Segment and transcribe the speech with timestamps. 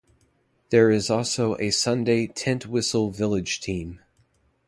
[0.71, 3.99] There is also a Sunday Tintwistle Village team.